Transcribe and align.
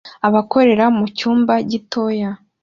Akorera 0.39 0.85
mu 0.97 1.05
cyumba 1.17 1.53
Gitoya 1.69 2.29